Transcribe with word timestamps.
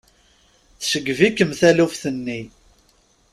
Tceggeb-ikem 0.79 1.51
taluft-nni. 1.59 2.41